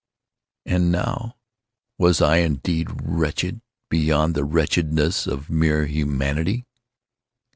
And 0.65 0.91
now 0.91 1.37
was 1.99 2.23
I 2.23 2.37
indeed 2.37 2.87
wretched 3.03 3.61
beyond 3.87 4.33
the 4.33 4.43
wretchedness 4.43 5.27
of 5.27 5.51
mere 5.51 5.85
Humanity. 5.85 6.65